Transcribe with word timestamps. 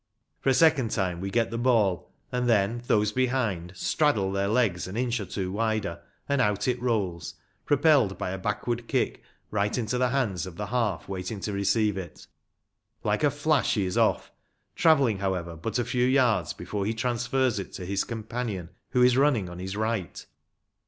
For 0.39 0.49
a 0.49 0.55
second 0.55 0.89
time 0.89 1.21
we 1.21 1.29
get 1.29 1.51
the 1.51 1.59
ball, 1.59 2.09
and 2.31 2.49
then 2.49 2.81
those 2.87 3.11
behind 3.11 3.71
straddle 3.75 4.31
their 4.31 4.47
legs 4.47 4.87
an 4.87 4.97
inch 4.97 5.19
or 5.19 5.27
two 5.27 5.51
wider 5.51 6.01
and 6.27 6.41
out 6.41 6.67
it 6.67 6.81
rolls, 6.81 7.35
propelled 7.65 8.17
by 8.17 8.31
a 8.31 8.39
back 8.39 8.65
ward 8.65 8.87
kick, 8.87 9.21
right 9.51 9.77
into 9.77 9.99
the 9.99 10.09
hands 10.09 10.47
of 10.47 10.55
the 10.57 10.65
half 10.65 11.07
waiting 11.07 11.39
to 11.41 11.53
receive 11.53 11.97
it. 11.99 12.25
Like 13.03 13.23
a 13.23 13.29
flash 13.29 13.75
he 13.75 13.85
is 13.85 13.95
off, 13.95 14.31
travelling, 14.75 15.19
however, 15.19 15.55
but 15.55 15.77
a 15.77 15.85
few 15.85 16.05
yards 16.07 16.53
before 16.53 16.87
he 16.87 16.95
transfers 16.95 17.59
it 17.59 17.71
to 17.73 17.85
his 17.85 18.03
companion, 18.03 18.69
who 18.93 19.03
is 19.03 19.17
running 19.17 19.49
on 19.51 19.59
his 19.59 19.77
right. 19.77 20.25